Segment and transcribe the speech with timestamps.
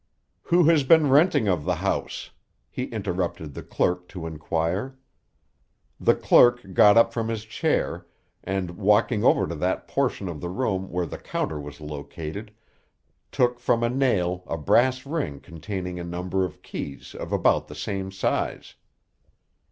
[0.45, 2.31] "Who has the renting of the house?"
[2.71, 4.97] he interrupted the clerk to inquire.
[5.99, 8.07] The clerk got up from his chair,
[8.43, 12.51] and, walking over to that portion of the room where the counter was located,
[13.31, 17.75] took from a nail a brass ring containing a number of keys of about the
[17.75, 18.73] same size.